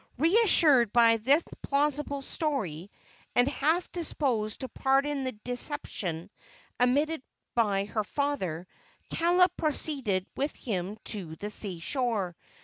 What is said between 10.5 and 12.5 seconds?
him to the sea shore.